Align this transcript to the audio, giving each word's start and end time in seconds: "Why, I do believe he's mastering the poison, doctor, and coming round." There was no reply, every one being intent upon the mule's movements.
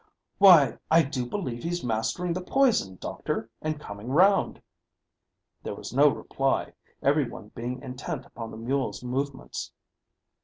"Why, 0.39 0.79
I 0.89 1.03
do 1.03 1.27
believe 1.27 1.61
he's 1.61 1.83
mastering 1.83 2.33
the 2.33 2.41
poison, 2.41 2.95
doctor, 2.99 3.51
and 3.61 3.79
coming 3.79 4.09
round." 4.09 4.59
There 5.61 5.75
was 5.75 5.93
no 5.93 6.07
reply, 6.07 6.73
every 7.03 7.29
one 7.29 7.49
being 7.49 7.79
intent 7.83 8.25
upon 8.25 8.49
the 8.49 8.57
mule's 8.57 9.03
movements. 9.03 9.71